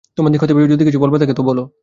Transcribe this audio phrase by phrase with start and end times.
[0.17, 1.63] তোমার দিক থেকে যদি কিছু বলবার থাকে তো বলো।